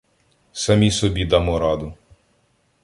Самі 0.61 0.91
собі 0.91 1.25
дамо 1.25 1.59
раду. 1.59 1.93